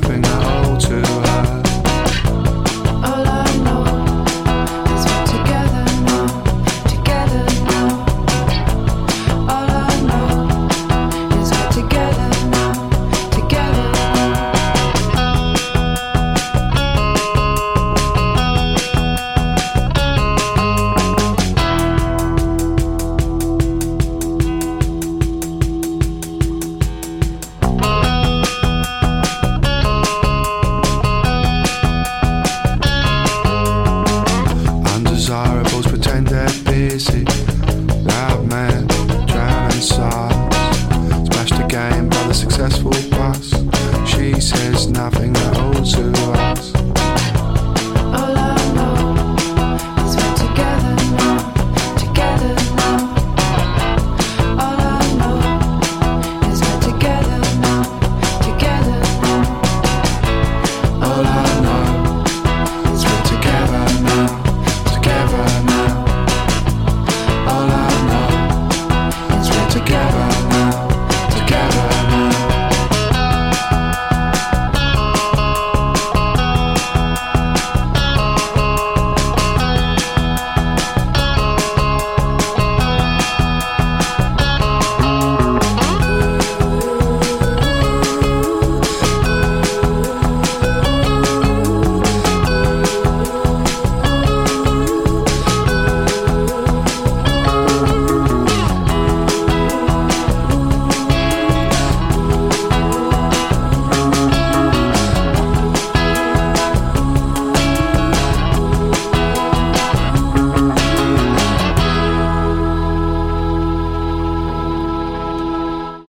[0.00, 0.27] happen.
[35.88, 37.24] pretend they're busy.
[38.04, 38.48] Loud
[39.26, 40.76] drowning sighs.
[41.26, 43.50] Smashed again by the successful bus.
[44.06, 45.47] She says nothing.